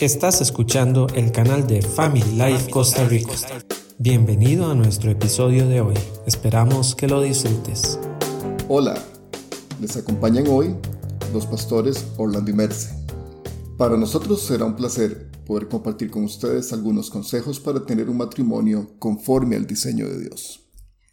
Estás 0.00 0.40
escuchando 0.40 1.08
el 1.16 1.32
canal 1.32 1.66
de 1.66 1.82
Family 1.82 2.30
Life 2.36 2.70
Costa 2.70 3.04
Rica. 3.08 3.32
Bienvenido 3.98 4.70
a 4.70 4.74
nuestro 4.76 5.10
episodio 5.10 5.66
de 5.66 5.80
hoy. 5.80 5.96
Esperamos 6.24 6.94
que 6.94 7.08
lo 7.08 7.20
disfrutes. 7.20 7.98
Hola, 8.68 8.96
les 9.80 9.96
acompañan 9.96 10.46
hoy 10.46 10.76
los 11.32 11.46
pastores 11.46 12.06
Orlando 12.16 12.48
y 12.48 12.54
Merce. 12.54 12.94
Para 13.76 13.96
nosotros 13.96 14.40
será 14.40 14.66
un 14.66 14.76
placer 14.76 15.32
poder 15.44 15.66
compartir 15.66 16.12
con 16.12 16.22
ustedes 16.22 16.72
algunos 16.72 17.10
consejos 17.10 17.58
para 17.58 17.84
tener 17.84 18.08
un 18.08 18.18
matrimonio 18.18 18.92
conforme 19.00 19.56
al 19.56 19.66
diseño 19.66 20.08
de 20.08 20.20
Dios. 20.20 20.67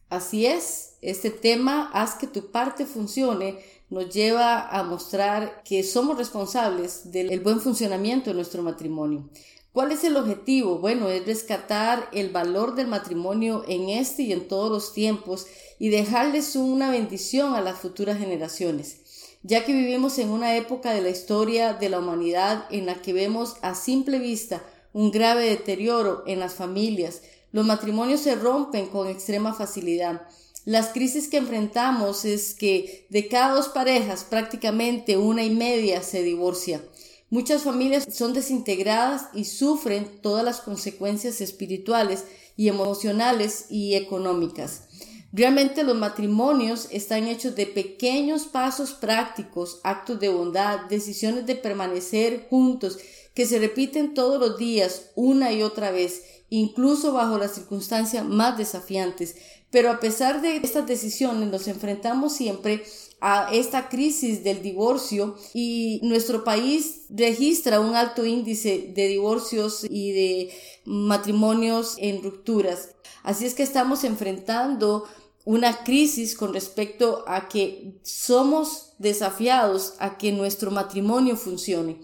Así 0.09 0.45
es, 0.45 0.97
este 1.01 1.31
tema, 1.31 1.89
haz 1.93 2.15
que 2.15 2.27
tu 2.27 2.51
parte 2.51 2.85
funcione, 2.85 3.59
nos 3.89 4.13
lleva 4.13 4.67
a 4.69 4.83
mostrar 4.83 5.63
que 5.63 5.83
somos 5.83 6.17
responsables 6.17 7.11
del 7.11 7.39
buen 7.39 7.59
funcionamiento 7.59 8.29
de 8.29 8.35
nuestro 8.35 8.61
matrimonio. 8.61 9.29
¿Cuál 9.75 9.91
es 9.91 10.03
el 10.03 10.15
objetivo? 10.15 10.77
Bueno, 10.77 11.09
es 11.09 11.25
rescatar 11.25 12.07
el 12.13 12.29
valor 12.29 12.75
del 12.75 12.87
matrimonio 12.87 13.65
en 13.67 13.89
este 13.89 14.23
y 14.23 14.31
en 14.31 14.47
todos 14.47 14.71
los 14.71 14.93
tiempos 14.93 15.47
y 15.79 15.89
dejarles 15.89 16.55
una 16.55 16.91
bendición 16.91 17.55
a 17.55 17.61
las 17.61 17.79
futuras 17.79 18.17
generaciones, 18.17 19.01
ya 19.43 19.65
que 19.65 19.73
vivimos 19.73 20.17
en 20.17 20.29
una 20.29 20.55
época 20.55 20.91
de 20.91 21.01
la 21.01 21.09
historia 21.09 21.73
de 21.73 21.89
la 21.89 21.99
humanidad 21.99 22.67
en 22.69 22.85
la 22.85 23.01
que 23.01 23.11
vemos 23.11 23.55
a 23.61 23.75
simple 23.75 24.19
vista 24.19 24.63
un 24.93 25.11
grave 25.11 25.49
deterioro 25.49 26.23
en 26.25 26.39
las 26.39 26.53
familias, 26.53 27.21
los 27.55 27.65
matrimonios 27.65 28.19
se 28.19 28.35
rompen 28.35 28.87
con 28.87 29.07
extrema 29.07 29.53
facilidad, 29.53 30.23
las 30.65 30.89
crisis 30.89 31.29
que 31.29 31.37
enfrentamos 31.37 32.25
es 32.25 32.53
que 32.53 33.07
de 33.09 33.29
cada 33.29 33.55
dos 33.55 33.69
parejas 33.69 34.25
prácticamente 34.25 35.15
una 35.15 35.41
y 35.41 35.51
media 35.51 36.01
se 36.03 36.21
divorcia. 36.21 36.83
Muchas 37.29 37.63
familias 37.63 38.05
son 38.11 38.33
desintegradas 38.33 39.29
y 39.33 39.45
sufren 39.45 40.19
todas 40.21 40.43
las 40.43 40.59
consecuencias 40.59 41.39
espirituales 41.39 42.25
y 42.57 42.67
emocionales 42.67 43.67
y 43.69 43.95
económicas. 43.95 44.89
Realmente 45.31 45.85
los 45.85 45.95
matrimonios 45.95 46.89
están 46.91 47.25
hechos 47.25 47.55
de 47.55 47.67
pequeños 47.67 48.47
pasos 48.47 48.91
prácticos, 48.91 49.79
actos 49.85 50.19
de 50.19 50.27
bondad, 50.27 50.87
decisiones 50.89 51.45
de 51.45 51.55
permanecer 51.55 52.47
juntos, 52.49 52.97
que 53.33 53.45
se 53.45 53.59
repiten 53.59 54.13
todos 54.13 54.39
los 54.39 54.57
días 54.57 55.11
una 55.13 55.51
y 55.51 55.61
otra 55.61 55.91
vez, 55.91 56.23
incluso 56.49 57.13
bajo 57.13 57.37
las 57.37 57.55
circunstancias 57.55 58.25
más 58.25 58.57
desafiantes. 58.57 59.35
Pero 59.71 59.91
a 59.91 59.99
pesar 59.99 60.41
de 60.41 60.57
estas 60.57 60.87
decisiones, 60.87 61.49
nos 61.49 61.67
enfrentamos 61.67 62.33
siempre 62.33 62.83
a 63.21 63.49
esta 63.51 63.89
crisis 63.89 64.43
del 64.43 64.61
divorcio 64.61 65.35
y 65.53 65.99
nuestro 66.03 66.43
país 66.43 67.05
registra 67.09 67.79
un 67.79 67.95
alto 67.95 68.25
índice 68.25 68.91
de 68.95 69.07
divorcios 69.07 69.85
y 69.89 70.11
de 70.11 70.53
matrimonios 70.85 71.95
en 71.97 72.21
rupturas. 72.21 72.89
Así 73.23 73.45
es 73.45 73.55
que 73.55 73.63
estamos 73.63 74.03
enfrentando 74.03 75.05
una 75.45 75.83
crisis 75.83 76.35
con 76.35 76.53
respecto 76.53 77.23
a 77.27 77.47
que 77.47 77.99
somos 78.03 78.93
desafiados 78.97 79.93
a 79.99 80.17
que 80.17 80.31
nuestro 80.31 80.71
matrimonio 80.71 81.35
funcione. 81.35 81.99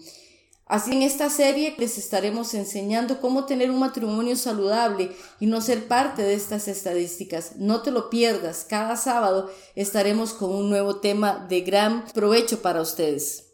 Así 0.72 0.92
en 0.92 1.02
esta 1.02 1.28
serie 1.28 1.74
les 1.76 1.98
estaremos 1.98 2.54
enseñando 2.54 3.20
cómo 3.20 3.44
tener 3.44 3.70
un 3.70 3.78
matrimonio 3.78 4.36
saludable 4.36 5.12
y 5.38 5.44
no 5.44 5.60
ser 5.60 5.86
parte 5.86 6.22
de 6.22 6.32
estas 6.32 6.66
estadísticas. 6.66 7.56
No 7.58 7.82
te 7.82 7.90
lo 7.90 8.08
pierdas, 8.08 8.64
cada 8.66 8.96
sábado 8.96 9.50
estaremos 9.74 10.32
con 10.32 10.48
un 10.48 10.70
nuevo 10.70 10.96
tema 10.96 11.46
de 11.46 11.60
gran 11.60 12.06
provecho 12.14 12.62
para 12.62 12.80
ustedes. 12.80 13.52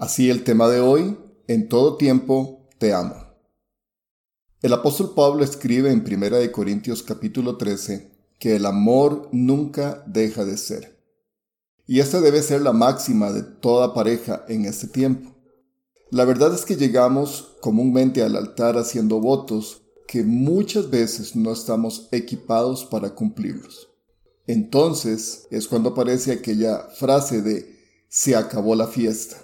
Así 0.00 0.30
el 0.30 0.42
tema 0.42 0.66
de 0.66 0.80
hoy, 0.80 1.16
en 1.46 1.68
todo 1.68 1.96
tiempo 1.96 2.68
te 2.78 2.92
amo. 2.92 3.14
El 4.62 4.72
apóstol 4.72 5.12
Pablo 5.14 5.44
escribe 5.44 5.92
en 5.92 6.00
1 6.04 6.50
Corintios 6.50 7.04
capítulo 7.04 7.56
13 7.56 8.10
que 8.40 8.56
el 8.56 8.66
amor 8.66 9.28
nunca 9.30 10.02
deja 10.08 10.44
de 10.44 10.56
ser. 10.56 10.98
Y 11.86 12.00
esta 12.00 12.20
debe 12.20 12.42
ser 12.42 12.62
la 12.62 12.72
máxima 12.72 13.30
de 13.30 13.44
toda 13.44 13.94
pareja 13.94 14.44
en 14.48 14.64
este 14.64 14.88
tiempo. 14.88 15.32
La 16.12 16.26
verdad 16.26 16.54
es 16.54 16.66
que 16.66 16.76
llegamos 16.76 17.54
comúnmente 17.62 18.22
al 18.22 18.36
altar 18.36 18.76
haciendo 18.76 19.18
votos 19.18 19.80
que 20.06 20.24
muchas 20.24 20.90
veces 20.90 21.34
no 21.36 21.54
estamos 21.54 22.08
equipados 22.12 22.84
para 22.84 23.14
cumplirlos. 23.14 23.88
Entonces 24.46 25.46
es 25.50 25.66
cuando 25.68 25.88
aparece 25.88 26.32
aquella 26.32 26.80
frase 26.98 27.40
de 27.40 27.78
se 28.10 28.36
acabó 28.36 28.74
la 28.74 28.88
fiesta. 28.88 29.38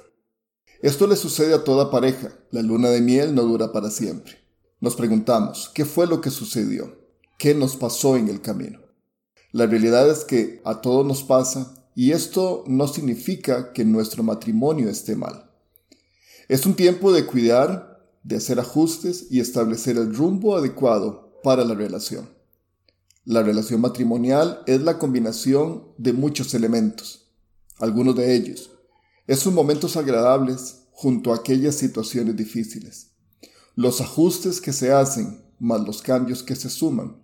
Esto 0.82 1.06
le 1.06 1.16
sucede 1.16 1.54
a 1.54 1.64
toda 1.64 1.90
pareja. 1.90 2.34
La 2.50 2.60
luna 2.60 2.90
de 2.90 3.00
miel 3.00 3.34
no 3.34 3.44
dura 3.44 3.72
para 3.72 3.90
siempre. 3.90 4.34
Nos 4.78 4.94
preguntamos, 4.94 5.70
¿qué 5.72 5.86
fue 5.86 6.06
lo 6.06 6.20
que 6.20 6.28
sucedió? 6.28 6.98
¿Qué 7.38 7.54
nos 7.54 7.76
pasó 7.76 8.18
en 8.18 8.28
el 8.28 8.42
camino? 8.42 8.80
La 9.52 9.64
realidad 9.64 10.10
es 10.10 10.22
que 10.22 10.60
a 10.66 10.82
todos 10.82 11.06
nos 11.06 11.22
pasa 11.22 11.88
y 11.94 12.12
esto 12.12 12.62
no 12.66 12.88
significa 12.88 13.72
que 13.72 13.86
nuestro 13.86 14.22
matrimonio 14.22 14.90
esté 14.90 15.16
mal. 15.16 15.47
Es 16.48 16.64
un 16.64 16.74
tiempo 16.74 17.12
de 17.12 17.26
cuidar, 17.26 18.02
de 18.22 18.36
hacer 18.36 18.58
ajustes 18.58 19.26
y 19.30 19.40
establecer 19.40 19.98
el 19.98 20.14
rumbo 20.14 20.56
adecuado 20.56 21.38
para 21.42 21.62
la 21.62 21.74
relación. 21.74 22.30
La 23.26 23.42
relación 23.42 23.82
matrimonial 23.82 24.62
es 24.66 24.80
la 24.80 24.98
combinación 24.98 25.92
de 25.98 26.14
muchos 26.14 26.54
elementos. 26.54 27.26
Algunos 27.78 28.16
de 28.16 28.34
ellos 28.34 28.70
es 29.26 29.40
sus 29.40 29.52
momentos 29.52 29.98
agradables 29.98 30.84
junto 30.90 31.32
a 31.32 31.36
aquellas 31.36 31.74
situaciones 31.74 32.34
difíciles. 32.34 33.10
Los 33.74 34.00
ajustes 34.00 34.62
que 34.62 34.72
se 34.72 34.90
hacen 34.90 35.42
más 35.58 35.82
los 35.82 36.00
cambios 36.00 36.42
que 36.42 36.56
se 36.56 36.70
suman. 36.70 37.22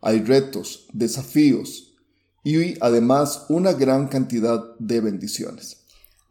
Hay 0.00 0.22
retos, 0.22 0.86
desafíos 0.94 1.94
y 2.42 2.78
además 2.80 3.44
una 3.50 3.74
gran 3.74 4.08
cantidad 4.08 4.74
de 4.78 5.02
bendiciones. 5.02 5.83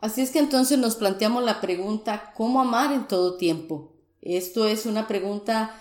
Así 0.03 0.19
es 0.19 0.31
que 0.31 0.39
entonces 0.39 0.77
nos 0.77 0.97
planteamos 0.97 1.45
la 1.45 1.61
pregunta, 1.61 2.33
¿cómo 2.35 2.59
amar 2.59 2.91
en 2.91 3.07
todo 3.07 3.37
tiempo? 3.37 3.93
Esto 4.21 4.67
es 4.67 4.85
una 4.85 5.07
pregunta 5.07 5.79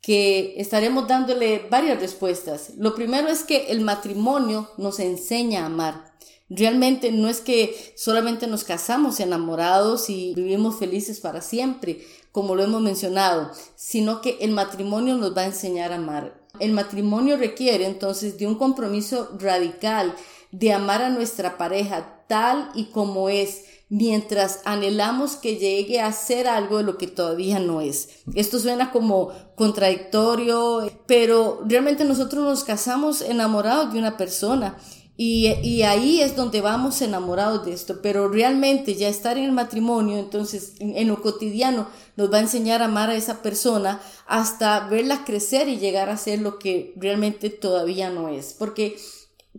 que 0.00 0.54
estaremos 0.56 1.06
dándole 1.06 1.68
varias 1.70 2.00
respuestas. 2.00 2.72
Lo 2.76 2.96
primero 2.96 3.28
es 3.28 3.44
que 3.44 3.68
el 3.68 3.80
matrimonio 3.82 4.68
nos 4.78 4.98
enseña 4.98 5.62
a 5.62 5.66
amar. 5.66 6.12
Realmente 6.48 7.12
no 7.12 7.28
es 7.28 7.40
que 7.40 7.94
solamente 7.96 8.48
nos 8.48 8.64
casamos 8.64 9.20
enamorados 9.20 10.10
y 10.10 10.34
vivimos 10.34 10.80
felices 10.80 11.20
para 11.20 11.40
siempre, 11.40 12.04
como 12.32 12.56
lo 12.56 12.64
hemos 12.64 12.82
mencionado, 12.82 13.52
sino 13.76 14.22
que 14.22 14.38
el 14.40 14.50
matrimonio 14.50 15.14
nos 15.14 15.36
va 15.36 15.42
a 15.42 15.46
enseñar 15.46 15.92
a 15.92 15.96
amar. 15.96 16.42
El 16.58 16.72
matrimonio 16.72 17.36
requiere 17.36 17.86
entonces 17.86 18.38
de 18.38 18.48
un 18.48 18.56
compromiso 18.56 19.30
radical 19.38 20.16
de 20.52 20.72
amar 20.72 21.02
a 21.02 21.08
nuestra 21.08 21.58
pareja 21.58 22.24
tal 22.28 22.70
y 22.74 22.84
como 22.86 23.28
es, 23.28 23.64
mientras 23.88 24.60
anhelamos 24.64 25.36
que 25.36 25.56
llegue 25.56 26.00
a 26.00 26.12
ser 26.12 26.46
algo 26.46 26.78
de 26.78 26.84
lo 26.84 26.98
que 26.98 27.06
todavía 27.06 27.58
no 27.58 27.80
es. 27.80 28.08
Esto 28.34 28.58
suena 28.58 28.90
como 28.90 29.30
contradictorio, 29.56 30.90
pero 31.06 31.62
realmente 31.66 32.04
nosotros 32.04 32.44
nos 32.44 32.64
casamos 32.64 33.22
enamorados 33.22 33.92
de 33.92 33.98
una 33.98 34.16
persona. 34.16 34.78
Y, 35.14 35.82
ahí 35.82 36.20
es 36.20 36.34
donde 36.34 36.62
vamos 36.62 37.00
enamorados 37.00 37.64
de 37.64 37.74
esto, 37.74 38.00
pero 38.02 38.28
realmente 38.28 38.94
ya 38.94 39.08
estar 39.08 39.36
en 39.38 39.44
el 39.44 39.52
matrimonio, 39.52 40.18
entonces 40.18 40.72
en, 40.80 40.96
en, 40.96 41.06
lo 41.06 41.22
cotidiano 41.22 41.86
nos 42.16 42.32
va 42.32 42.38
a 42.38 42.40
enseñar 42.40 42.82
a 42.82 42.86
amar 42.86 43.10
a 43.10 43.14
esa 43.14 43.40
persona 43.40 44.00
hasta 44.26 44.88
verla 44.88 45.24
crecer 45.24 45.68
y 45.68 45.78
llegar 45.78 46.08
a 46.08 46.16
ser 46.16 46.40
lo 46.40 46.58
que 46.58 46.94
realmente 46.96 47.50
todavía 47.50 48.10
no 48.10 48.30
es. 48.30 48.54
Porque 48.58 48.96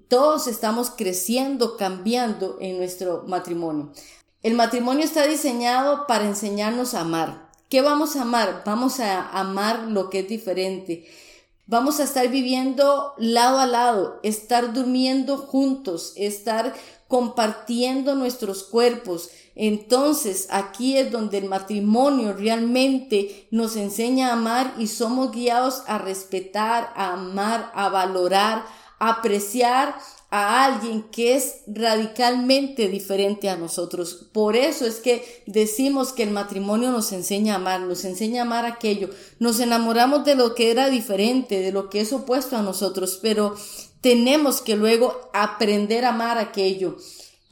todos 0.08 0.48
estamos 0.48 0.92
creciendo, 0.92 1.78
cambiando 1.78 2.58
en 2.60 2.78
nuestro 2.78 3.24
matrimonio. 3.28 3.92
El 4.42 4.56
matrimonio 4.56 5.06
está 5.06 5.26
diseñado 5.28 6.06
para 6.08 6.26
enseñarnos 6.26 6.94
a 6.94 7.02
amar. 7.02 7.50
¿Qué 7.70 7.82
vamos 7.82 8.16
a 8.16 8.24
amar? 8.24 8.64
Vamos 8.66 9.00
a 9.00 9.30
amar 9.30 9.88
lo 9.88 10.10
que 10.10 10.20
es 10.20 10.28
diferente. 10.28 11.08
Vamos 11.66 12.02
a 12.02 12.04
estar 12.04 12.28
viviendo 12.28 13.14
lado 13.18 13.58
a 13.58 13.66
lado, 13.66 14.20
estar 14.22 14.74
durmiendo 14.74 15.38
juntos, 15.38 16.12
estar 16.18 16.74
compartiendo 17.08 18.16
nuestros 18.16 18.64
cuerpos. 18.64 19.30
Entonces 19.56 20.48
aquí 20.50 20.98
es 20.98 21.12
donde 21.12 21.38
el 21.38 21.46
matrimonio 21.46 22.34
realmente 22.34 23.48
nos 23.50 23.78
enseña 23.78 24.30
a 24.30 24.34
amar 24.34 24.74
y 24.78 24.88
somos 24.88 25.32
guiados 25.32 25.84
a 25.88 26.00
respetar, 26.00 26.92
a 26.96 27.14
amar, 27.14 27.72
a 27.76 27.88
valorar, 27.88 28.66
apreciar 29.10 29.96
a 30.30 30.66
alguien 30.66 31.04
que 31.12 31.36
es 31.36 31.58
radicalmente 31.68 32.88
diferente 32.88 33.50
a 33.50 33.56
nosotros. 33.56 34.30
Por 34.34 34.56
eso 34.56 34.88
es 34.88 34.96
que 34.96 35.44
decimos 35.46 36.12
que 36.12 36.24
el 36.24 36.32
matrimonio 36.32 36.90
nos 36.90 37.12
enseña 37.12 37.54
a 37.54 37.58
amar, 37.58 37.82
nos 37.82 38.04
enseña 38.04 38.42
a 38.42 38.46
amar 38.46 38.66
aquello. 38.66 39.12
Nos 39.38 39.60
enamoramos 39.60 40.26
de 40.26 40.34
lo 40.34 40.56
que 40.56 40.72
era 40.72 40.90
diferente, 40.90 41.60
de 41.60 41.72
lo 41.72 41.90
que 41.92 42.02
es 42.02 42.12
opuesto 42.14 42.58
a 42.58 42.64
nosotros, 42.64 43.20
pero 43.22 43.56
tenemos 44.02 44.62
que 44.62 44.76
luego 44.76 45.30
aprender 45.34 46.04
a 46.04 46.10
amar 46.10 46.40
aquello. 46.40 46.98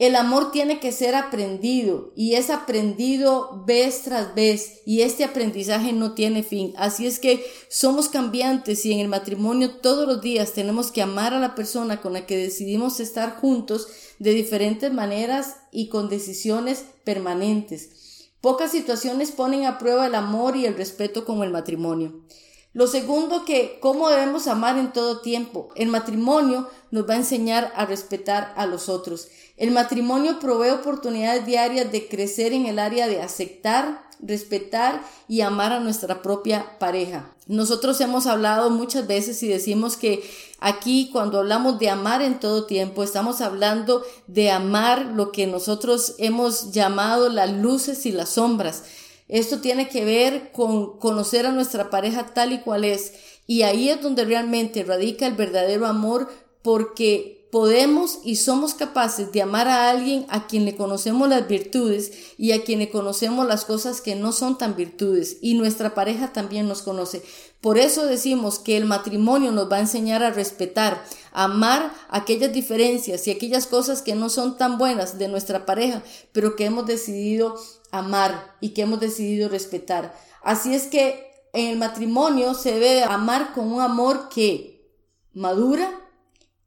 El 0.02 0.16
amor 0.16 0.50
tiene 0.50 0.80
que 0.80 0.90
ser 0.90 1.14
aprendido 1.14 2.12
y 2.16 2.34
es 2.34 2.50
aprendido 2.50 3.62
vez 3.64 4.02
tras 4.02 4.34
vez 4.34 4.80
y 4.84 5.02
este 5.02 5.22
aprendizaje 5.22 5.92
no 5.92 6.14
tiene 6.14 6.42
fin. 6.42 6.74
Así 6.76 7.06
es 7.06 7.20
que 7.20 7.46
somos 7.68 8.08
cambiantes 8.08 8.84
y 8.84 8.90
en 8.92 8.98
el 8.98 9.06
matrimonio 9.06 9.76
todos 9.76 10.08
los 10.08 10.20
días 10.20 10.54
tenemos 10.54 10.90
que 10.90 11.02
amar 11.02 11.34
a 11.34 11.38
la 11.38 11.54
persona 11.54 12.00
con 12.00 12.14
la 12.14 12.26
que 12.26 12.36
decidimos 12.36 12.98
estar 12.98 13.36
juntos 13.36 13.86
de 14.18 14.34
diferentes 14.34 14.92
maneras 14.92 15.58
y 15.70 15.88
con 15.88 16.08
decisiones 16.08 16.84
permanentes. 17.04 18.28
Pocas 18.40 18.72
situaciones 18.72 19.30
ponen 19.30 19.66
a 19.66 19.78
prueba 19.78 20.08
el 20.08 20.16
amor 20.16 20.56
y 20.56 20.66
el 20.66 20.74
respeto 20.74 21.24
como 21.24 21.44
el 21.44 21.52
matrimonio. 21.52 22.24
Lo 22.74 22.86
segundo 22.86 23.44
que, 23.44 23.78
¿cómo 23.80 24.08
debemos 24.08 24.46
amar 24.46 24.78
en 24.78 24.92
todo 24.92 25.20
tiempo? 25.20 25.68
El 25.74 25.88
matrimonio 25.88 26.70
nos 26.90 27.08
va 27.08 27.14
a 27.14 27.18
enseñar 27.18 27.70
a 27.76 27.84
respetar 27.84 28.54
a 28.56 28.64
los 28.64 28.88
otros. 28.88 29.28
El 29.58 29.72
matrimonio 29.72 30.40
provee 30.40 30.70
oportunidades 30.70 31.44
diarias 31.44 31.92
de 31.92 32.08
crecer 32.08 32.54
en 32.54 32.64
el 32.64 32.78
área 32.78 33.08
de 33.08 33.20
aceptar, 33.20 34.02
respetar 34.20 35.02
y 35.28 35.42
amar 35.42 35.72
a 35.72 35.80
nuestra 35.80 36.22
propia 36.22 36.78
pareja. 36.78 37.30
Nosotros 37.46 38.00
hemos 38.00 38.26
hablado 38.26 38.70
muchas 38.70 39.06
veces 39.06 39.42
y 39.42 39.48
decimos 39.48 39.98
que 39.98 40.22
aquí 40.58 41.10
cuando 41.12 41.40
hablamos 41.40 41.78
de 41.78 41.90
amar 41.90 42.22
en 42.22 42.40
todo 42.40 42.64
tiempo, 42.64 43.02
estamos 43.02 43.42
hablando 43.42 44.02
de 44.28 44.50
amar 44.50 45.06
lo 45.14 45.30
que 45.30 45.46
nosotros 45.46 46.14
hemos 46.16 46.72
llamado 46.72 47.28
las 47.28 47.52
luces 47.52 48.06
y 48.06 48.12
las 48.12 48.30
sombras. 48.30 48.84
Esto 49.28 49.60
tiene 49.60 49.88
que 49.88 50.04
ver 50.04 50.52
con 50.52 50.98
conocer 50.98 51.46
a 51.46 51.52
nuestra 51.52 51.90
pareja 51.90 52.34
tal 52.34 52.52
y 52.52 52.58
cual 52.60 52.84
es. 52.84 53.14
Y 53.46 53.62
ahí 53.62 53.88
es 53.88 54.00
donde 54.00 54.24
realmente 54.24 54.84
radica 54.84 55.26
el 55.26 55.34
verdadero 55.34 55.86
amor 55.86 56.30
porque 56.62 57.41
podemos 57.52 58.20
y 58.24 58.36
somos 58.36 58.72
capaces 58.72 59.30
de 59.30 59.42
amar 59.42 59.68
a 59.68 59.90
alguien 59.90 60.24
a 60.30 60.46
quien 60.46 60.64
le 60.64 60.74
conocemos 60.74 61.28
las 61.28 61.46
virtudes 61.46 62.10
y 62.38 62.52
a 62.52 62.64
quien 62.64 62.78
le 62.78 62.88
conocemos 62.88 63.46
las 63.46 63.66
cosas 63.66 64.00
que 64.00 64.14
no 64.14 64.32
son 64.32 64.56
tan 64.56 64.74
virtudes 64.74 65.36
y 65.42 65.52
nuestra 65.52 65.92
pareja 65.94 66.32
también 66.32 66.66
nos 66.66 66.80
conoce. 66.80 67.22
Por 67.60 67.76
eso 67.76 68.06
decimos 68.06 68.58
que 68.58 68.78
el 68.78 68.86
matrimonio 68.86 69.52
nos 69.52 69.70
va 69.70 69.76
a 69.76 69.80
enseñar 69.80 70.22
a 70.22 70.30
respetar, 70.30 71.04
a 71.30 71.44
amar 71.44 71.92
aquellas 72.08 72.54
diferencias 72.54 73.28
y 73.28 73.32
aquellas 73.32 73.66
cosas 73.66 74.00
que 74.00 74.14
no 74.14 74.30
son 74.30 74.56
tan 74.56 74.78
buenas 74.78 75.18
de 75.18 75.28
nuestra 75.28 75.66
pareja, 75.66 76.02
pero 76.32 76.56
que 76.56 76.64
hemos 76.64 76.86
decidido 76.86 77.56
amar 77.90 78.56
y 78.62 78.70
que 78.70 78.80
hemos 78.80 78.98
decidido 78.98 79.50
respetar. 79.50 80.16
Así 80.42 80.74
es 80.74 80.84
que 80.84 81.30
en 81.52 81.66
el 81.68 81.76
matrimonio 81.76 82.54
se 82.54 82.72
debe 82.72 83.02
amar 83.02 83.52
con 83.52 83.70
un 83.70 83.82
amor 83.82 84.30
que 84.30 84.90
madura, 85.34 86.01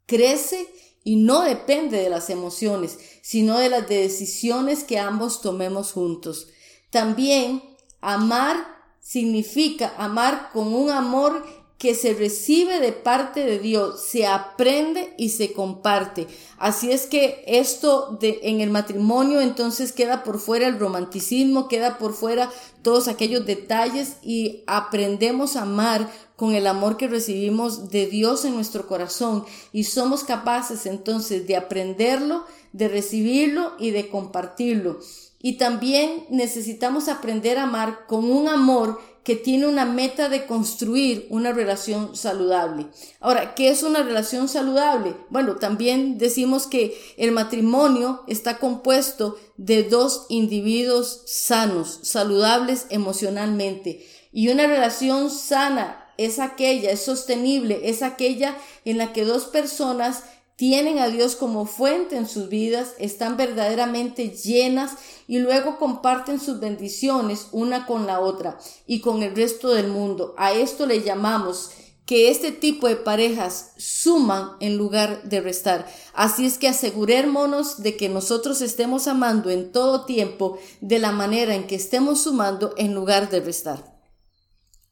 crece 0.06 0.68
y 1.04 1.18
no 1.18 1.42
depende 1.42 2.00
de 2.00 2.10
las 2.10 2.30
emociones, 2.30 2.98
sino 3.22 3.58
de 3.60 3.70
las 3.70 3.88
decisiones 3.88 4.84
que 4.84 5.00
ambos 5.00 5.42
tomemos 5.42 5.92
juntos. 5.92 6.48
También 6.90 7.62
amar 8.02 8.56
significa 9.00 9.94
amar 9.98 10.50
con 10.52 10.74
un 10.74 10.90
amor 10.90 11.46
que 11.78 11.94
se 11.94 12.14
recibe 12.14 12.80
de 12.80 12.94
parte 12.94 13.44
de 13.44 13.60
Dios, 13.60 14.02
se 14.02 14.26
aprende 14.26 15.14
y 15.18 15.30
se 15.30 15.52
comparte. 15.52 16.28
Así 16.58 16.92
es 16.92 17.06
que 17.06 17.44
esto 17.48 18.18
de, 18.20 18.40
en 18.44 18.62
el 18.62 18.70
matrimonio 18.70 19.42
entonces 19.42 19.92
queda 19.92 20.24
por 20.24 20.40
fuera 20.40 20.68
el 20.68 20.80
romanticismo, 20.80 21.68
queda 21.68 21.98
por 21.98 22.14
fuera 22.14 22.50
todos 22.82 23.08
aquellos 23.08 23.46
detalles 23.46 24.18
y 24.24 24.64
aprendemos 24.68 25.56
a 25.58 25.64
amar 25.64 26.10
con 26.38 26.54
el 26.54 26.68
amor 26.68 26.96
que 26.98 27.08
recibimos 27.08 27.90
de 27.90 28.08
Dios 28.08 28.46
en 28.46 28.56
nuestro 28.56 28.88
corazón 28.88 29.46
y 29.74 29.84
somos 29.86 30.24
capaces 30.24 30.86
entonces 30.86 31.46
de 31.46 31.58
aprenderlo, 31.58 32.46
de 32.72 32.88
recibirlo 32.88 33.74
y 33.80 33.92
de 33.92 34.08
compartirlo. 34.08 35.00
Y 35.42 35.58
también 35.58 36.26
necesitamos 36.30 37.08
aprender 37.08 37.58
a 37.58 37.64
amar 37.64 38.06
con 38.08 38.32
un 38.32 38.48
amor 38.48 39.00
que 39.26 39.36
tiene 39.36 39.66
una 39.66 39.86
meta 39.86 40.30
de 40.30 40.46
construir 40.46 41.26
una 41.32 41.52
relación 41.52 42.16
saludable. 42.16 42.86
Ahora, 43.20 43.56
¿qué 43.56 43.70
es 43.70 43.82
una 43.82 44.04
relación 44.04 44.48
saludable? 44.48 45.16
Bueno, 45.30 45.56
también 45.56 46.20
decimos 46.20 46.68
que 46.68 46.96
el 47.18 47.32
matrimonio 47.32 48.24
está 48.28 48.60
compuesto 48.60 49.36
de 49.58 49.82
dos 49.82 50.28
individuos 50.30 51.24
sanos, 51.26 52.02
saludables 52.04 52.86
emocionalmente. 52.92 54.06
Y 54.32 54.50
una 54.50 54.68
relación 54.68 55.32
sana 55.32 56.06
es 56.18 56.38
aquella, 56.38 56.92
es 56.92 57.02
sostenible, 57.02 57.82
es 57.90 58.04
aquella 58.04 58.56
en 58.86 59.00
la 59.00 59.12
que 59.12 59.26
dos 59.26 59.46
personas 59.46 60.22
tienen 60.56 61.00
a 61.00 61.10
Dios 61.10 61.36
como 61.36 61.66
fuente 61.66 62.16
en 62.16 62.28
sus 62.28 62.48
vidas, 62.48 62.94
están 62.98 63.36
verdaderamente 63.36 64.30
llenas 64.30 64.92
y 65.28 65.40
luego 65.40 65.78
comparten 65.78 66.40
sus 66.40 66.60
bendiciones 66.60 67.48
una 67.52 67.86
con 67.86 68.08
la 68.08 68.20
otra 68.20 68.58
y 68.88 69.02
con 69.02 69.22
el 69.22 69.36
resto 69.36 69.74
del 69.74 69.88
mundo. 69.88 70.34
A 70.38 70.54
esto 70.54 70.86
le 70.86 71.02
llamamos 71.02 71.72
que 72.06 72.30
este 72.30 72.52
tipo 72.52 72.88
de 72.88 72.96
parejas 72.96 73.72
suman 73.78 74.52
en 74.60 74.78
lugar 74.78 75.24
de 75.24 75.42
restar. 75.42 75.88
Así 76.14 76.46
es 76.46 76.58
que 76.58 76.68
asegurémonos 76.68 77.82
de 77.82 77.98
que 77.98 78.10
nosotros 78.10 78.62
estemos 78.62 79.08
amando 79.08 79.50
en 79.50 79.72
todo 79.72 80.06
tiempo 80.06 80.58
de 80.82 81.00
la 81.00 81.12
manera 81.12 81.56
en 81.56 81.68
que 81.68 81.76
estemos 81.76 82.22
sumando 82.22 82.74
en 82.78 82.94
lugar 82.94 83.30
de 83.30 83.42
restar. 83.42 83.96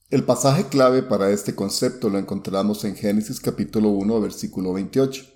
El 0.09 0.25
pasaje 0.25 0.67
clave 0.67 1.03
para 1.03 1.29
este 1.29 1.55
concepto 1.55 2.09
lo 2.09 2.17
encontramos 2.17 2.83
en 2.83 2.95
Génesis 2.95 3.39
capítulo 3.39 3.89
1 3.89 4.19
versículo 4.19 4.73
28 4.73 5.32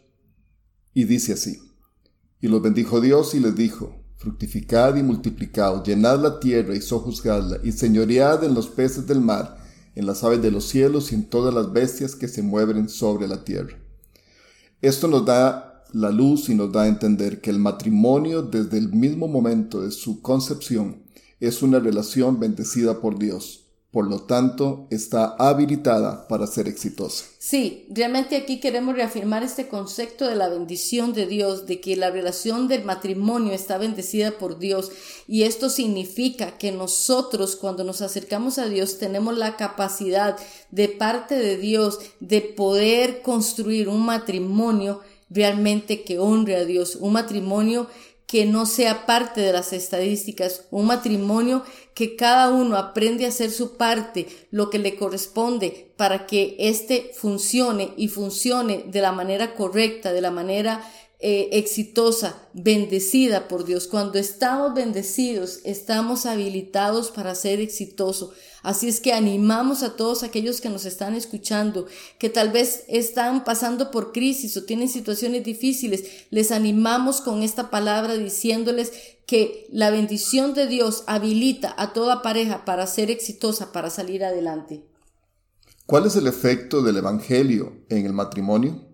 y 0.98 1.04
dice 1.04 1.34
así, 1.34 1.60
y 2.42 2.48
los 2.48 2.60
bendijo 2.60 3.00
Dios 3.00 3.36
y 3.36 3.40
les 3.40 3.56
dijo, 3.56 3.96
fructificad 4.16 4.96
y 4.96 5.04
multiplicaos, 5.04 5.88
llenad 5.88 6.20
la 6.20 6.40
tierra 6.40 6.76
y 6.76 6.82
sojuzgadla, 6.82 7.60
y 7.64 7.72
señoread 7.72 8.44
en 8.44 8.56
los 8.56 8.68
peces 8.68 9.06
del 9.06 9.22
mar, 9.22 9.60
en 9.94 10.08
las 10.08 10.24
aves 10.24 10.42
de 10.42 10.50
los 10.50 10.68
cielos 10.68 11.12
y 11.12 11.16
en 11.16 11.30
todas 11.30 11.54
las 11.54 11.72
bestias 11.72 12.16
que 12.16 12.28
se 12.28 12.42
mueven 12.42 12.90
sobre 12.90 13.28
la 13.28 13.44
tierra. 13.44 13.78
Esto 14.82 15.08
nos 15.08 15.24
da 15.24 15.84
la 15.94 16.10
luz 16.10 16.50
y 16.50 16.56
nos 16.56 16.72
da 16.72 16.82
a 16.82 16.88
entender 16.88 17.42
que 17.42 17.52
el 17.52 17.60
matrimonio 17.60 18.42
desde 18.42 18.80
el 18.80 18.92
mismo 18.92 19.28
momento 19.28 19.84
de 19.84 19.92
su 19.92 20.24
concepción 20.24 21.04
es 21.40 21.62
una 21.62 21.78
relación 21.78 22.40
bendecida 22.40 23.02
por 23.02 23.20
Dios 23.20 23.67
por 23.98 24.08
lo 24.08 24.20
tanto, 24.20 24.86
está 24.92 25.36
habilitada 25.40 26.28
para 26.28 26.46
ser 26.46 26.68
exitosa. 26.68 27.26
Sí, 27.40 27.88
realmente 27.90 28.36
aquí 28.36 28.60
queremos 28.60 28.96
reafirmar 28.96 29.42
este 29.42 29.68
concepto 29.68 30.28
de 30.28 30.36
la 30.36 30.50
bendición 30.50 31.14
de 31.14 31.26
Dios, 31.26 31.66
de 31.66 31.82
que 31.82 31.96
la 31.96 32.12
relación 32.12 32.68
del 32.68 32.84
matrimonio 32.84 33.54
está 33.54 33.80
bendecida 33.80 34.38
por 34.38 34.60
Dios 34.60 34.92
y 35.28 35.44
esto 35.46 35.72
significa 35.72 36.60
que 36.60 36.72
nosotros 36.72 37.56
cuando 37.56 37.84
nos 37.84 38.04
acercamos 38.04 38.60
a 38.60 38.68
Dios 38.68 39.00
tenemos 39.00 39.36
la 39.36 39.56
capacidad 39.56 40.38
de 40.70 40.90
parte 40.90 41.34
de 41.34 41.58
Dios 41.58 41.98
de 42.20 42.42
poder 42.42 43.24
construir 43.24 43.90
un 43.90 44.06
matrimonio 44.06 45.02
realmente 45.28 46.04
que 46.04 46.20
honre 46.20 46.56
a 46.56 46.66
Dios, 46.66 46.96
un 46.98 47.14
matrimonio 47.14 47.88
que 48.28 48.46
no 48.46 48.66
sea 48.66 49.06
parte 49.06 49.40
de 49.42 49.54
las 49.54 49.72
estadísticas, 49.72 50.66
un 50.70 50.86
matrimonio 50.86 51.64
que 51.94 52.18
cada 52.18 52.50
uno 52.50 52.76
aprende 52.76 53.26
a 53.26 53.30
hacer 53.30 53.52
su 53.52 53.78
parte, 53.78 54.28
lo 54.52 54.70
que 54.70 54.80
le 54.80 54.98
corresponde 54.98 55.94
para 55.96 56.28
que 56.28 56.56
éste 56.60 57.12
funcione 57.16 57.94
y 57.96 58.10
funcione 58.10 58.84
de 58.86 59.02
la 59.02 59.14
manera 59.14 59.56
correcta, 59.56 60.12
de 60.12 60.22
la 60.22 60.30
manera 60.30 60.84
eh, 61.20 61.50
exitosa, 61.54 62.48
bendecida 62.54 63.48
por 63.48 63.66
Dios. 63.66 63.88
Cuando 63.88 64.20
estamos 64.20 64.76
bendecidos, 64.76 65.62
estamos 65.64 66.28
habilitados 66.28 67.10
para 67.10 67.34
ser 67.34 67.60
exitosos. 67.62 68.34
Así 68.68 68.90
es 68.90 69.00
que 69.00 69.14
animamos 69.14 69.82
a 69.82 69.96
todos 69.96 70.24
aquellos 70.24 70.60
que 70.60 70.68
nos 70.68 70.84
están 70.84 71.16
escuchando, 71.16 71.88
que 72.20 72.30
tal 72.30 72.52
vez 72.52 72.84
están 72.90 73.46
pasando 73.46 73.92
por 73.92 74.12
crisis 74.12 74.58
o 74.58 74.66
tienen 74.66 74.90
situaciones 74.90 75.46
difíciles. 75.46 76.04
Les 76.32 76.52
animamos 76.52 77.22
con 77.22 77.44
esta 77.44 77.70
palabra 77.70 78.18
diciéndoles 78.18 78.92
que 79.26 79.68
la 79.72 79.90
bendición 79.90 80.54
de 80.54 80.68
Dios 80.68 81.06
habilita 81.08 81.76
a 81.78 81.94
toda 81.94 82.22
pareja 82.22 82.66
para 82.66 82.88
ser 82.88 83.10
exitosa, 83.10 83.72
para 83.72 83.90
salir 83.90 84.26
adelante. 84.26 84.84
¿Cuál 85.86 86.06
es 86.06 86.18
el 86.18 86.28
efecto 86.28 86.82
del 86.82 86.98
Evangelio 86.98 87.86
en 87.88 88.06
el 88.06 88.12
matrimonio? 88.12 88.86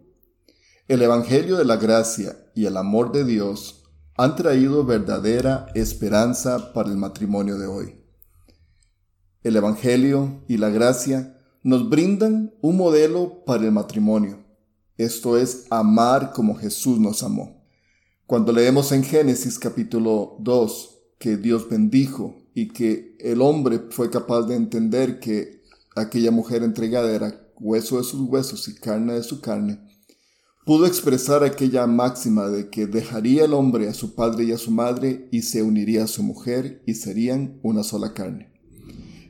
El 0.88 1.02
Evangelio 1.02 1.58
de 1.58 1.66
la 1.66 1.78
gracia 1.78 2.38
y 2.54 2.68
el 2.68 2.78
amor 2.78 3.12
de 3.12 3.26
Dios 3.26 3.86
han 4.18 4.36
traído 4.36 4.86
verdadera 4.86 5.66
esperanza 5.74 6.74
para 6.74 6.92
el 6.92 6.98
matrimonio 6.98 7.58
de 7.58 7.66
hoy. 7.66 8.03
El 9.44 9.58
Evangelio 9.58 10.42
y 10.48 10.56
la 10.56 10.70
gracia 10.70 11.38
nos 11.64 11.90
brindan 11.90 12.54
un 12.62 12.78
modelo 12.78 13.44
para 13.46 13.66
el 13.66 13.74
matrimonio, 13.74 14.40
esto 14.98 15.38
es 15.38 15.66
amar 15.70 16.32
como 16.32 16.56
Jesús 16.56 16.98
nos 16.98 17.24
amó. 17.24 17.66
Cuando 18.26 18.54
leemos 18.54 18.94
en 18.94 19.04
Génesis 19.04 19.60
capítulo 19.60 20.38
2 20.40 20.98
que 21.20 21.36
Dios 21.36 21.68
bendijo 21.68 22.38
y 22.54 22.70
que 22.70 23.18
el 23.20 23.42
hombre 23.42 23.82
fue 23.90 24.10
capaz 24.10 24.44
de 24.44 24.56
entender 24.56 25.20
que 25.20 25.62
aquella 25.94 26.32
mujer 26.32 26.64
entregada 26.64 27.12
era 27.12 27.46
hueso 27.60 27.98
de 27.98 28.06
sus 28.06 28.22
huesos 28.22 28.70
y 28.70 28.76
carne 28.76 29.16
de 29.16 29.24
su 29.24 29.42
carne, 29.42 29.78
pudo 30.66 30.86
expresar 30.86 31.44
aquella 31.44 31.86
máxima 31.86 32.48
de 32.48 32.70
que 32.70 32.88
dejaría 32.88 33.44
el 33.44 33.54
hombre 33.54 33.90
a 33.90 33.94
su 33.94 34.16
padre 34.16 34.46
y 34.46 34.54
a 34.54 34.58
su 34.58 34.72
madre 34.72 35.28
y 35.34 35.42
se 35.42 35.64
uniría 35.64 36.06
a 36.06 36.08
su 36.08 36.24
mujer 36.24 36.82
y 36.86 36.94
serían 36.94 37.60
una 37.62 37.84
sola 37.84 38.14
carne. 38.14 38.53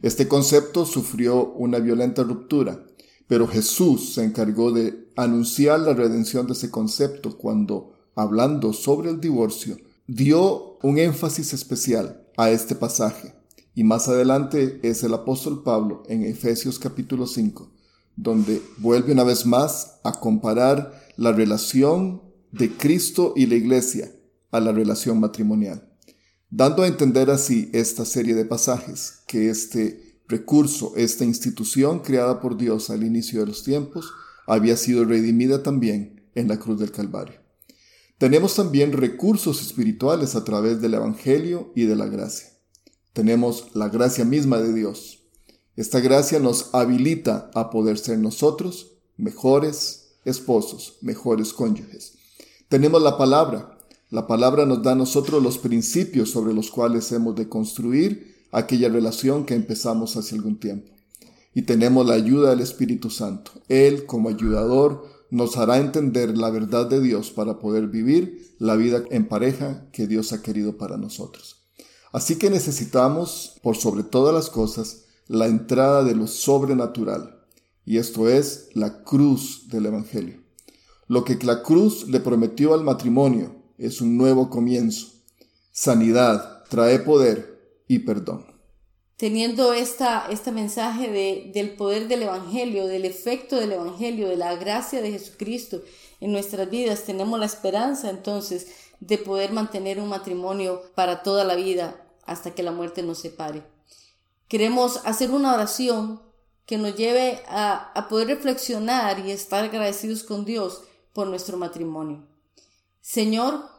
Este 0.03 0.27
concepto 0.27 0.85
sufrió 0.85 1.53
una 1.53 1.79
violenta 1.79 2.23
ruptura, 2.23 2.85
pero 3.25 3.47
Jesús 3.47 4.13
se 4.13 4.25
encargó 4.25 4.73
de 4.73 5.07
anunciar 5.15 5.79
la 5.79 5.93
redención 5.93 6.45
de 6.45 6.51
ese 6.51 6.69
concepto 6.69 7.37
cuando, 7.37 7.93
hablando 8.13 8.73
sobre 8.73 9.11
el 9.11 9.21
divorcio, 9.21 9.77
dio 10.05 10.77
un 10.83 10.97
énfasis 10.97 11.53
especial 11.53 12.27
a 12.35 12.51
este 12.51 12.75
pasaje. 12.75 13.33
Y 13.75 13.85
más 13.85 14.09
adelante 14.09 14.81
es 14.83 15.03
el 15.05 15.13
apóstol 15.13 15.63
Pablo 15.63 16.03
en 16.09 16.25
Efesios 16.25 16.79
capítulo 16.79 17.25
5, 17.25 17.71
donde 18.17 18.61
vuelve 18.79 19.13
una 19.13 19.23
vez 19.23 19.45
más 19.45 20.01
a 20.03 20.19
comparar 20.19 21.01
la 21.15 21.31
relación 21.31 22.21
de 22.51 22.75
Cristo 22.75 23.31
y 23.37 23.45
la 23.45 23.55
iglesia 23.55 24.11
a 24.51 24.59
la 24.59 24.73
relación 24.73 25.21
matrimonial, 25.21 25.92
dando 26.55 26.83
a 26.83 26.87
entender 26.87 27.31
así 27.31 27.71
esta 27.73 28.05
serie 28.05 28.35
de 28.35 28.45
pasajes 28.45 29.23
que 29.25 29.49
este 29.49 30.19
recurso, 30.27 30.93
esta 30.95 31.25
institución 31.25 32.01
creada 32.01 32.39
por 32.39 32.57
Dios 32.57 32.91
al 32.91 33.03
inicio 33.03 33.39
de 33.39 33.47
los 33.47 33.63
tiempos, 33.63 34.11
había 34.45 34.77
sido 34.77 35.03
redimida 35.03 35.63
también 35.63 36.29
en 36.35 36.47
la 36.47 36.59
cruz 36.59 36.79
del 36.79 36.91
Calvario. 36.91 37.39
Tenemos 38.19 38.53
también 38.53 38.91
recursos 38.91 39.63
espirituales 39.63 40.35
a 40.35 40.43
través 40.43 40.79
del 40.79 40.93
Evangelio 40.93 41.71
y 41.75 41.85
de 41.85 41.95
la 41.95 42.05
gracia. 42.05 42.49
Tenemos 43.13 43.69
la 43.73 43.89
gracia 43.89 44.23
misma 44.23 44.59
de 44.59 44.73
Dios. 44.73 45.23
Esta 45.75 46.01
gracia 46.01 46.37
nos 46.37 46.69
habilita 46.75 47.49
a 47.55 47.71
poder 47.71 47.97
ser 47.97 48.19
nosotros 48.19 48.99
mejores 49.17 50.17
esposos, 50.23 50.99
mejores 51.01 51.51
cónyuges. 51.51 52.13
Tenemos 52.69 53.01
la 53.01 53.17
palabra. 53.17 53.72
La 54.13 54.27
palabra 54.27 54.67
nos 54.67 54.83
da 54.83 54.91
a 54.91 54.95
nosotros 54.95 55.41
los 55.41 55.57
principios 55.57 56.29
sobre 56.29 56.53
los 56.53 56.69
cuales 56.69 57.11
hemos 57.11 57.35
de 57.35 57.49
construir 57.49 58.45
aquella 58.51 58.87
relación 58.87 59.43
que 59.43 59.55
empezamos 59.55 60.15
hace 60.17 60.35
algún 60.35 60.59
tiempo. 60.59 60.91
Y 61.55 61.63
tenemos 61.63 62.05
la 62.05 62.13
ayuda 62.13 62.51
del 62.51 62.59
Espíritu 62.59 63.09
Santo. 63.09 63.53
Él, 63.69 64.05
como 64.05 64.29
ayudador, 64.29 65.07
nos 65.31 65.57
hará 65.57 65.79
entender 65.79 66.37
la 66.37 66.51
verdad 66.51 66.85
de 66.85 67.01
Dios 67.01 67.31
para 67.31 67.57
poder 67.57 67.87
vivir 67.87 68.55
la 68.59 68.75
vida 68.75 69.03
en 69.09 69.27
pareja 69.27 69.87
que 69.91 70.05
Dios 70.05 70.31
ha 70.31 70.43
querido 70.43 70.77
para 70.77 70.97
nosotros. 70.97 71.63
Así 72.11 72.35
que 72.35 72.51
necesitamos, 72.51 73.59
por 73.63 73.77
sobre 73.77 74.03
todas 74.03 74.31
las 74.31 74.51
cosas, 74.51 75.05
la 75.27 75.47
entrada 75.47 76.03
de 76.03 76.13
lo 76.13 76.27
sobrenatural, 76.27 77.39
y 77.83 77.97
esto 77.97 78.29
es 78.29 78.69
la 78.75 79.01
cruz 79.01 79.69
del 79.69 79.87
Evangelio. 79.87 80.39
Lo 81.07 81.23
que 81.23 81.35
la 81.41 81.63
cruz 81.63 82.07
le 82.07 82.19
prometió 82.19 82.75
al 82.75 82.83
matrimonio 82.83 83.62
es 83.83 83.99
un 83.99 84.17
nuevo 84.17 84.49
comienzo. 84.49 85.07
Sanidad 85.71 86.63
trae 86.69 86.99
poder 86.99 87.81
y 87.87 87.99
perdón. 87.99 88.45
Teniendo 89.17 89.73
esta, 89.73 90.27
este 90.29 90.51
mensaje 90.51 91.11
de, 91.11 91.51
del 91.53 91.75
poder 91.75 92.07
del 92.07 92.23
Evangelio, 92.23 92.87
del 92.87 93.05
efecto 93.05 93.57
del 93.57 93.73
Evangelio, 93.73 94.29
de 94.29 94.37
la 94.37 94.55
gracia 94.55 95.01
de 95.01 95.11
Jesucristo 95.11 95.81
en 96.19 96.31
nuestras 96.31 96.69
vidas, 96.69 97.03
tenemos 97.03 97.39
la 97.39 97.45
esperanza 97.45 98.09
entonces 98.09 98.67
de 98.99 99.17
poder 99.17 99.51
mantener 99.51 99.99
un 99.99 100.09
matrimonio 100.09 100.81
para 100.95 101.21
toda 101.21 101.43
la 101.43 101.55
vida 101.55 102.07
hasta 102.25 102.55
que 102.55 102.63
la 102.63 102.71
muerte 102.71 103.03
nos 103.03 103.19
separe. 103.19 103.63
Queremos 104.47 105.01
hacer 105.03 105.31
una 105.31 105.53
oración 105.53 106.21
que 106.65 106.77
nos 106.77 106.95
lleve 106.95 107.41
a, 107.47 107.91
a 107.93 108.07
poder 108.07 108.27
reflexionar 108.27 109.19
y 109.19 109.31
estar 109.31 109.65
agradecidos 109.65 110.23
con 110.23 110.45
Dios 110.45 110.83
por 111.11 111.27
nuestro 111.27 111.57
matrimonio. 111.57 112.25
Señor, 113.01 113.72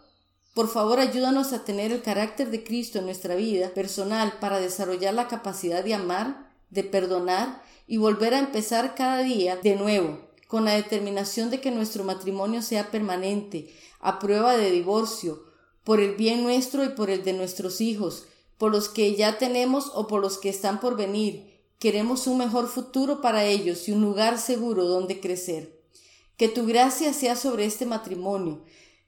por 0.54 0.68
favor 0.68 1.00
ayúdanos 1.00 1.52
a 1.52 1.64
tener 1.64 1.92
el 1.92 2.02
carácter 2.02 2.50
de 2.50 2.64
Cristo 2.64 2.99
en 2.99 3.04
nuestra 3.04 3.34
vida 3.34 3.70
personal 3.70 4.38
para 4.40 4.61
desarrollar 4.61 5.12
la 5.12 5.28
capacidad 5.28 5.84
de 5.84 5.94
amar, 5.94 6.50
de 6.70 6.84
perdonar 6.84 7.62
y 7.87 7.99
volver 7.99 8.34
a 8.34 8.38
empezar 8.38 8.94
cada 8.94 9.18
día 9.18 9.56
de 9.56 9.76
nuevo, 9.76 10.20
con 10.49 10.64
la 10.64 10.73
determinación 10.73 11.50
de 11.50 11.61
que 11.61 11.70
nuestro 11.70 12.04
matrimonio 12.04 12.62
sea 12.62 12.90
permanente, 12.90 13.75
a 14.00 14.18
prueba 14.18 14.56
de 14.56 14.70
divorcio, 14.70 15.44
por 15.82 16.00
el 16.00 16.14
bien 16.14 16.42
nuestro 16.42 16.84
y 16.84 16.90
por 16.90 17.11
el 17.11 17.25
de 17.25 17.34
nuestros 17.34 17.82
hijos, 17.82 18.26
por 18.56 18.73
los 18.73 18.88
que 18.88 19.14
ya 19.14 19.37
tenemos 19.37 19.90
o 19.94 20.06
por 20.06 20.23
los 20.23 20.38
que 20.38 20.49
están 20.49 20.80
por 20.80 20.96
venir, 20.96 21.54
Queremos 21.84 22.26
un 22.26 22.38
mejor 22.38 22.68
futuro 22.68 23.20
para 23.20 23.44
ellos 23.44 23.88
y 23.88 23.92
un 23.92 24.00
lugar 24.00 24.38
seguro 24.38 24.87
donde 24.87 25.20
crecer. 25.20 25.82
Que 26.38 26.49
tu 26.49 26.64
gracia 26.64 27.12
sea 27.12 27.37
sobre 27.37 27.66
este 27.66 27.84
matrimonio. 27.84 28.64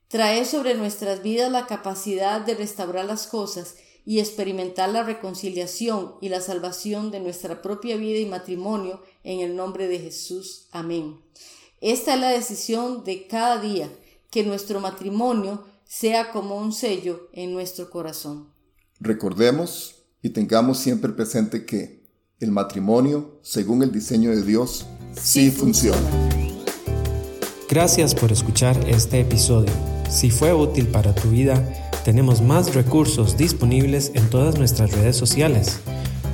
Trae 0.09 0.45
sobre 0.45 0.75
nuestras 0.75 1.23
vidas 1.23 1.51
la 1.51 1.67
capacidad 1.67 2.41
de 2.41 2.55
restaurar 2.55 3.05
las 3.07 3.27
cosas 3.27 3.75
y 4.05 4.21
experimentar 4.21 4.89
la 4.89 5.03
reconciliación 5.03 6.15
y 6.21 6.29
la 6.29 6.41
salvación 6.41 7.11
de 7.11 7.19
nuestra 7.19 7.61
propia 7.61 7.97
vida 7.97 8.21
y 8.21 8.27
matrimonio 8.27 9.03
en 9.25 9.41
el 9.41 9.57
nombre 9.57 9.89
de 9.89 9.99
Jesús. 9.99 10.69
Amén. 10.71 11.21
Esta 11.81 12.15
es 12.15 12.21
la 12.21 12.29
decisión 12.31 13.03
de 13.03 13.27
cada 13.27 13.61
día, 13.61 13.91
que 14.31 14.45
nuestro 14.45 14.81
matrimonio 14.81 15.65
sea 15.85 16.31
como 16.31 16.57
un 16.57 16.73
sello 16.73 17.29
en 17.33 17.53
nuestro 17.53 17.91
corazón. 17.91 18.53
Recordemos 19.01 20.05
y 20.23 20.31
tengamos 20.31 20.79
siempre 20.79 21.13
presente 21.13 21.67
que 21.67 22.07
el 22.39 22.53
matrimonio, 22.53 23.41
según 23.43 23.83
el 23.83 23.91
diseño 23.91 24.31
de 24.31 24.43
Dios, 24.43 24.87
sí, 25.21 25.51
funciona. 25.51 26.11
Gracias 27.69 28.15
por 28.15 28.31
escuchar 28.31 28.79
este 28.89 29.21
episodio. 29.21 29.96
Si 30.09 30.31
fue 30.31 30.53
útil 30.53 30.87
para 30.89 31.15
tu 31.15 31.31
vida, 31.31 31.63
tenemos 32.05 32.41
más 32.41 32.75
recursos 32.75 33.37
disponibles 33.37 34.13
en 34.15 34.29
todas 34.31 34.59
nuestras 34.59 34.93
redes 34.93 35.17
sociales. 35.17 35.81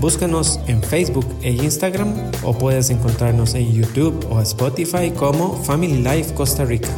Búscanos 0.00 0.60
en 0.66 0.82
Facebook 0.82 1.26
e 1.42 1.52
Instagram 1.52 2.12
o 2.42 2.52
puedes 2.52 2.90
encontrarnos 2.90 3.54
en 3.54 3.72
YouTube 3.72 4.26
o 4.30 4.40
Spotify 4.40 5.10
como 5.16 5.54
Family 5.62 6.02
Life 6.02 6.34
Costa 6.34 6.64
Rica. 6.64 6.90